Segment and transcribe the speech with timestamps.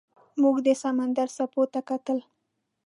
[0.41, 2.19] موږ د سمندر څپو ته کتل.